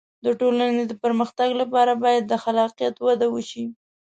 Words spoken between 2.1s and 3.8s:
د خلاقیت وده وشي.